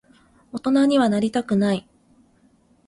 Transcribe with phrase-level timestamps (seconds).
[0.51, 1.87] 大人にはなりたくない。